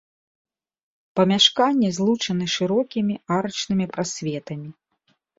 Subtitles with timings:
[1.17, 4.69] Памяшканні злучаны шырокімі арачнымі прасветамі.